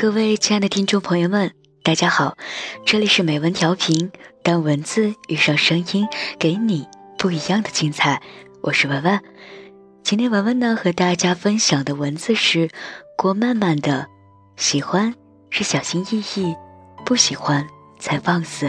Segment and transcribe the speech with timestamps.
[0.00, 1.52] 各位亲爱的听众朋友们，
[1.82, 2.38] 大家好，
[2.86, 4.10] 这里是美文调频，
[4.42, 6.08] 当文字遇上声音，
[6.38, 6.88] 给你
[7.18, 8.22] 不一样的精彩。
[8.62, 9.20] 我是文文，
[10.02, 12.70] 今天文文呢和大家分享的文字是
[13.14, 14.08] 郭曼曼的
[14.62, 15.14] 《喜欢
[15.50, 16.56] 是小心翼翼，
[17.04, 17.66] 不喜欢
[17.98, 18.68] 才放肆》。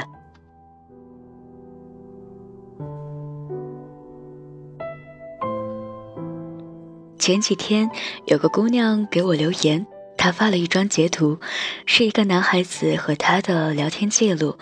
[7.17, 7.89] 前几天
[8.25, 9.88] 有个姑娘给我留言。
[10.21, 11.39] 他发了一张截图，
[11.88, 14.59] 是一个男孩子和他的聊天记录，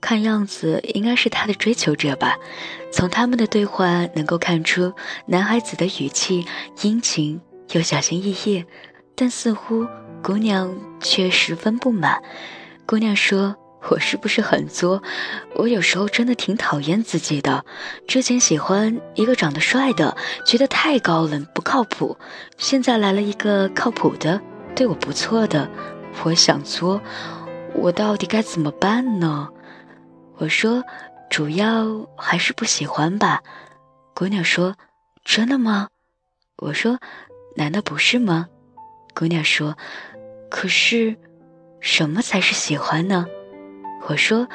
[0.00, 2.38] 看样子应该是他的追求者吧。
[2.90, 4.94] 从他们的对话能够看出，
[5.26, 6.46] 男孩子的语气
[6.80, 7.38] 殷勤
[7.72, 8.64] 又小心翼翼，
[9.14, 9.86] 但似乎
[10.22, 12.22] 姑娘却十分不满。
[12.86, 13.54] 姑娘说
[13.90, 15.02] ：“我是不是很作？
[15.56, 17.66] 我有时候真的挺讨厌自己的。
[18.08, 22.16] 之前喜欢一个长得帅的，觉得太高冷不靠谱，
[22.56, 24.40] 现在来了一个靠谱的。”
[24.74, 25.68] 对我不错的，
[26.24, 27.00] 我想作，
[27.74, 29.48] 我到底该怎么办呢？
[30.38, 30.82] 我说，
[31.30, 33.42] 主要还是不喜欢吧。
[34.14, 34.74] 姑娘说
[35.24, 35.88] ：“真的吗？”
[36.58, 36.98] 我说
[37.56, 38.48] ：“难道不是吗？”
[39.14, 39.76] 姑娘说
[40.50, 41.16] ：“可是，
[41.80, 43.26] 什么才是喜欢呢？”
[44.08, 44.48] 我说：“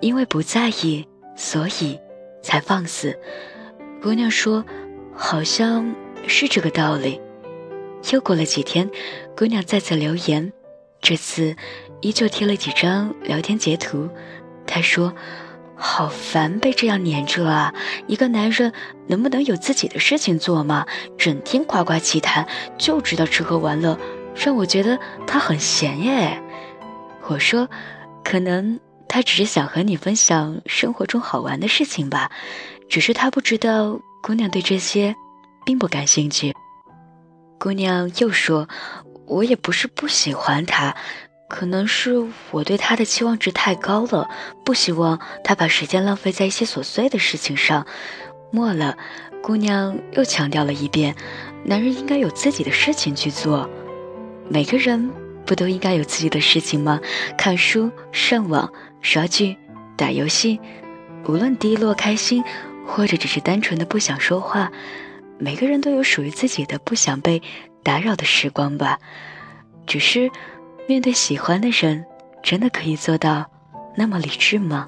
[0.00, 1.98] 因为不在意，所以
[2.42, 3.16] 才放肆。”
[4.02, 4.64] 姑娘说
[5.14, 5.94] ：“好像
[6.26, 7.20] 是这个道理。”
[8.12, 8.90] 又过了几天，
[9.36, 10.52] 姑娘再次留言，
[11.00, 11.54] 这次
[12.00, 14.08] 依旧贴了几张聊天截图。
[14.66, 15.14] 她说
[15.76, 17.74] ：“好烦被这样黏着啊！
[18.06, 18.72] 一个男人
[19.06, 20.86] 能不能有自己的事情做吗？
[21.16, 22.46] 整天夸夸其谈，
[22.78, 23.98] 就知道吃喝玩乐，
[24.34, 26.42] 让我觉得他很闲耶。
[27.28, 27.68] ”我说
[28.24, 32.30] ：“可能他只是想和你分享生活中好玩的事情吧，
[32.88, 35.14] 只是他不知道姑娘对这些
[35.64, 36.52] 并不感兴趣。”
[37.60, 38.70] 姑娘又说
[39.28, 40.96] ：“我也不是不喜欢他，
[41.46, 44.30] 可能是我对他的期望值太高了，
[44.64, 47.86] 不希望他把时间浪费在一些琐碎的事情上。”
[48.50, 48.96] 末了，
[49.42, 51.14] 姑娘又强调了一遍
[51.62, 53.68] ：“男人应该有自己的事情去做，
[54.48, 55.10] 每个人
[55.44, 56.98] 不都应该有自己的事情吗？
[57.36, 58.72] 看书、上网、
[59.02, 59.54] 刷剧、
[59.98, 60.58] 打游戏，
[61.26, 62.42] 无论低落、开心，
[62.86, 64.72] 或者只是单纯的不想说话。”
[65.42, 67.42] 每个人都有属于自己的不想被
[67.82, 68.98] 打扰的时光吧，
[69.86, 70.30] 只是
[70.86, 72.04] 面对喜欢的人，
[72.42, 73.50] 真的可以做到
[73.96, 74.86] 那么理智吗？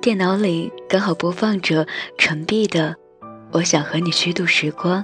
[0.00, 1.86] 电脑里刚好播放着
[2.16, 2.96] 陈碧的
[3.52, 5.02] 《我想和你虚度时光》，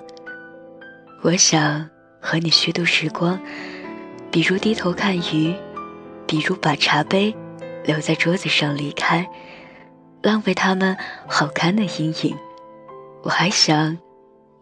[1.22, 1.86] 我想
[2.18, 3.38] 和你虚度时光，
[4.30, 5.54] 比如低头看鱼。
[6.26, 7.34] 比如把茶杯
[7.84, 9.28] 留在桌子上离开，
[10.22, 10.96] 浪费他们
[11.26, 12.36] 好看的阴影。
[13.22, 13.98] 我还想，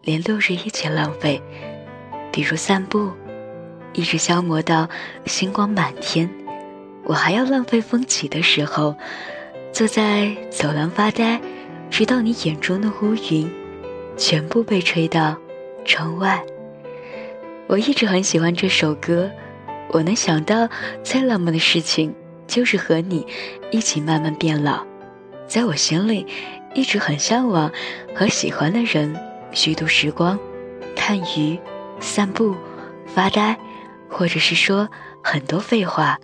[0.01, 1.41] 连六日一起浪费。
[2.31, 3.11] 比如散步，
[3.93, 4.87] 一直消磨到
[5.25, 6.29] 星光满天。
[7.03, 8.95] 我还要浪费风起的时候，
[9.71, 11.41] 坐在走廊发呆，
[11.89, 13.51] 直到你眼中的乌云
[14.15, 15.35] 全部被吹到
[15.83, 16.43] 窗外。
[17.67, 19.29] 我一直很喜欢这首歌。
[19.93, 20.67] 我能想到
[21.03, 22.13] 最浪漫的事情，
[22.47, 23.25] 就是和你
[23.71, 24.85] 一起慢慢变老。
[25.47, 26.25] 在我心里，
[26.73, 27.71] 一直很向往
[28.15, 29.13] 和喜欢的人
[29.51, 30.39] 虚度时光，
[30.95, 31.59] 看鱼、
[31.99, 32.55] 散步、
[33.05, 33.57] 发呆，
[34.09, 34.89] 或者是说
[35.21, 36.17] 很多废话。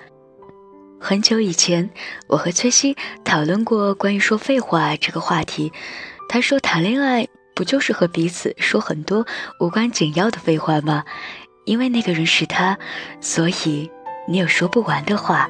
[0.99, 1.89] 很久以前，
[2.27, 5.71] 我和崔西讨论过关于说废话这个话题。
[6.29, 9.25] 他说：“谈恋爱不就是和彼此说很多
[9.59, 11.03] 无关紧要的废话吗？”
[11.67, 12.77] 因为那个人是他，
[13.19, 13.91] 所以
[14.25, 15.49] 你有说不完的话。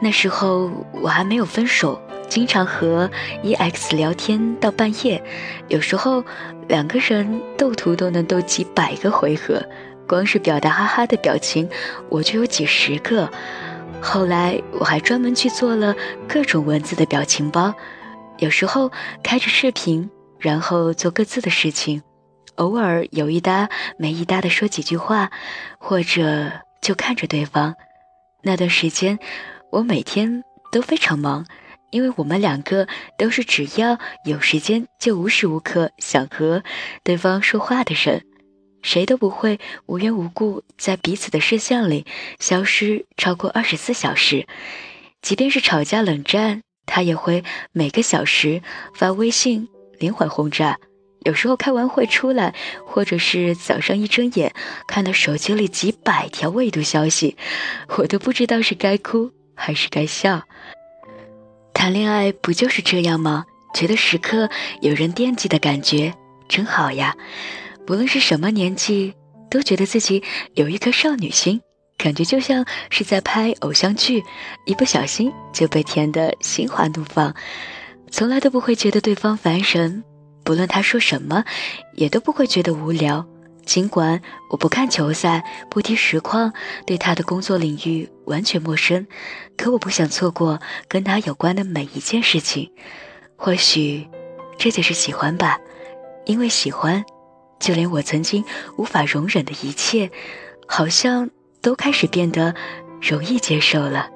[0.00, 3.10] 那时候我还没有分手，经常和
[3.42, 5.20] EX 聊天到半夜，
[5.66, 6.24] 有时候
[6.68, 9.60] 两个人斗图都能斗几百个回合，
[10.06, 11.68] 光是表达哈哈的表情
[12.08, 13.28] 我就有几十个。
[14.00, 15.96] 后来我还专门去做了
[16.28, 17.74] 各种文字的表情包，
[18.38, 18.92] 有时候
[19.24, 20.08] 开着视频，
[20.38, 22.02] 然后做各自的事情。
[22.56, 23.68] 偶尔有一搭
[23.98, 25.30] 没一搭的说几句话，
[25.78, 27.74] 或者就看着对方。
[28.42, 29.18] 那段时间，
[29.70, 31.46] 我每天都非常忙，
[31.90, 36.62] 因为我们两个都是只要有时间就无时无刻想和
[37.02, 38.24] 对方说话的人，
[38.82, 42.04] 谁都不会无缘无故在彼此的视线里
[42.38, 44.46] 消失超过二十四小时。
[45.22, 48.60] 即便是吵架冷战，他也会每个小时
[48.94, 50.78] 发微信连环轰炸。
[51.24, 52.54] 有时候开完会出来，
[52.86, 54.52] 或者是早上一睁眼
[54.86, 57.36] 看到手机里几百条未读消息，
[57.96, 60.42] 我都不知道是该哭还是该笑。
[61.74, 63.44] 谈恋爱不就是这样吗？
[63.74, 66.12] 觉得时刻有人惦记的感觉
[66.48, 67.16] 真好呀。
[67.86, 69.14] 不论是什么年纪，
[69.50, 70.22] 都觉得自己
[70.54, 71.60] 有一颗少女心，
[71.96, 74.22] 感觉就像是在拍偶像剧，
[74.66, 77.34] 一不小心就被甜得心花怒放，
[78.10, 80.04] 从来都不会觉得对方烦人，
[80.44, 81.44] 不论他说什么，
[81.94, 83.26] 也都不会觉得无聊。
[83.64, 86.52] 尽管我不看球赛，不踢实况，
[86.84, 89.06] 对他的工作领域完全陌生，
[89.56, 92.72] 可我不想错过跟他有关的每一件事情。
[93.36, 94.08] 或许，
[94.58, 95.58] 这就是喜欢吧，
[96.26, 97.04] 因为喜欢，
[97.60, 98.44] 就连我曾经
[98.76, 100.10] 无法容忍的一切，
[100.66, 101.30] 好像
[101.60, 102.54] 都开始变得
[103.00, 104.10] 容易接受了。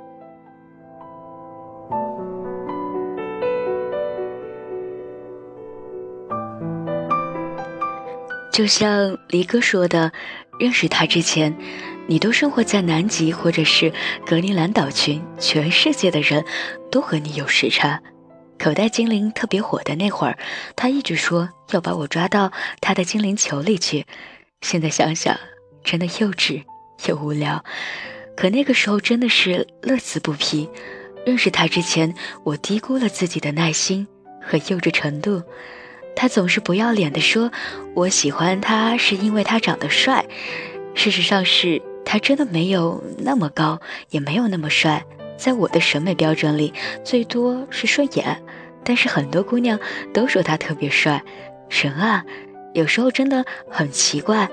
[8.56, 10.10] 就像黎哥说的，
[10.58, 11.54] 认识他之前，
[12.06, 13.92] 你都生活在南极或者是
[14.24, 16.42] 格陵兰岛群，全世界的人
[16.90, 18.00] 都和你有时差。
[18.58, 20.38] 口袋精灵特别火的那会儿，
[20.74, 22.50] 他一直说要把我抓到
[22.80, 24.06] 他的精灵球里去。
[24.62, 25.38] 现在想想，
[25.84, 26.62] 真的幼稚
[27.08, 27.62] 又无聊。
[28.38, 30.66] 可那个时候真的是乐此不疲。
[31.26, 34.08] 认识他之前，我低估了自己的耐心
[34.40, 35.42] 和幼稚程度。
[36.16, 37.52] 他总是不要脸地说
[37.94, 40.24] ：“我喜欢他是因为他长得帅。”
[40.94, 43.78] 事实上是他真的没有那么高，
[44.10, 45.04] 也没有那么帅，
[45.36, 46.72] 在我的审美标准里，
[47.04, 48.42] 最多是顺眼。
[48.82, 49.78] 但是很多姑娘
[50.14, 51.22] 都说他特别帅。
[51.68, 52.24] 神啊，
[52.72, 54.48] 有时候真的很奇怪，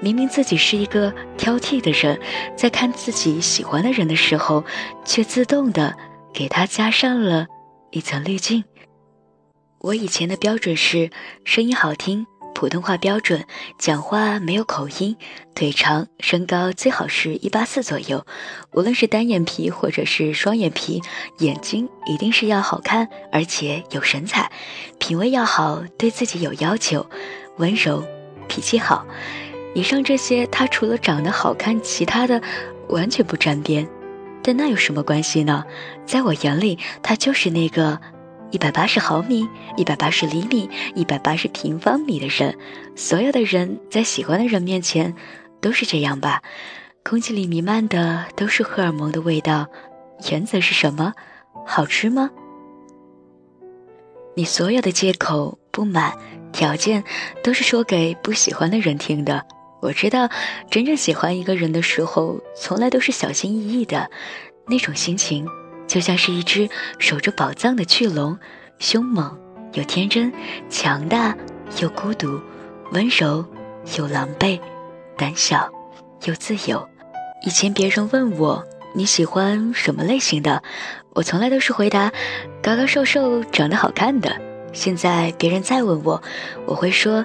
[0.00, 2.18] 明明自己是一个挑剔的人，
[2.56, 4.64] 在看自己喜欢的人的时候，
[5.04, 5.94] 却自动的
[6.32, 7.46] 给他加上了
[7.90, 8.64] 一层滤镜。
[9.86, 11.12] 我以前的标准是
[11.44, 13.46] 声音好听，普通话标准，
[13.78, 15.16] 讲话没有口音，
[15.54, 18.26] 腿长，身高最好是一八四左右，
[18.72, 21.00] 无论是单眼皮或者是双眼皮，
[21.38, 24.50] 眼睛一定是要好看，而且有神采，
[24.98, 27.06] 品味要好，对自己有要求，
[27.58, 28.04] 温柔，
[28.48, 29.06] 脾气好。
[29.72, 32.42] 以上这些，他除了长得好看，其他的
[32.88, 33.88] 完全不沾边。
[34.42, 35.64] 但那有什么关系呢？
[36.04, 38.00] 在我眼里，他就是那个。
[38.56, 42.56] 一百八十毫米，一百八十厘米，一百八十平方米的人，
[42.96, 45.14] 所有的人在喜欢的人面前
[45.60, 46.42] 都是这样吧？
[47.04, 49.66] 空气里弥漫的都是荷尔蒙的味道，
[50.30, 51.12] 原则是什么？
[51.66, 52.30] 好吃吗？
[54.34, 56.14] 你所有的借口、不满、
[56.50, 57.04] 条件，
[57.42, 59.44] 都是说给不喜欢的人听的。
[59.82, 60.30] 我知道，
[60.70, 64.10] 真正喜欢一个人的时候，从来都是小心翼翼的，
[64.66, 65.46] 那种心情。
[65.86, 66.68] 就像是一只
[66.98, 68.38] 守着宝藏的巨龙，
[68.78, 69.38] 凶猛
[69.72, 70.32] 又天真，
[70.68, 71.36] 强大
[71.80, 72.40] 又孤独，
[72.92, 73.44] 温柔
[73.96, 74.60] 又狼狈，
[75.16, 75.70] 胆小
[76.24, 76.86] 又自由。
[77.44, 80.62] 以前别人问我你喜欢什么类型的，
[81.14, 82.10] 我从来都是回答
[82.62, 84.36] 高高瘦瘦、长得好看的。
[84.72, 86.22] 现在别人再问我，
[86.66, 87.24] 我会说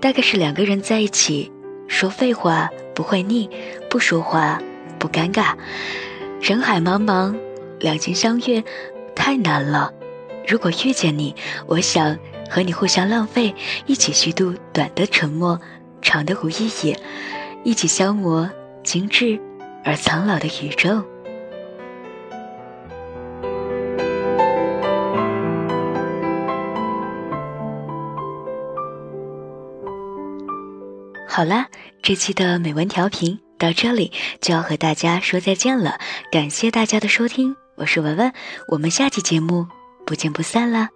[0.00, 1.52] 大概是两个人在一起，
[1.88, 3.50] 说废话不会腻，
[3.90, 4.60] 不说话
[4.98, 5.54] 不尴尬。
[6.40, 7.36] 人海茫茫。
[7.82, 8.62] 两情相悦
[9.14, 9.92] 太难了，
[10.46, 11.34] 如果遇见你，
[11.66, 12.16] 我想
[12.48, 13.54] 和你互相浪费，
[13.86, 15.60] 一起虚度短的沉默，
[16.00, 16.96] 长的无意义，
[17.64, 18.48] 一起消磨
[18.84, 19.38] 精致
[19.84, 21.02] 而苍老的宇宙。
[31.28, 31.66] 好啦，
[32.00, 35.98] 这期的美文调频到这里就要和大家说再见了，
[36.30, 37.56] 感谢大家的收听。
[37.82, 38.32] 我是文文，
[38.68, 39.66] 我们下期节目
[40.06, 40.90] 不见不散啦。